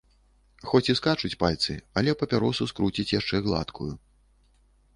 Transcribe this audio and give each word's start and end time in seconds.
Хоць 0.69 0.89
і 0.93 0.93
скачуць 0.99 1.39
пальцы, 1.43 1.75
але 2.01 2.15
папяросу 2.21 2.69
скруціць 2.71 3.09
яшчэ 3.19 3.43
гладкую. 3.49 3.91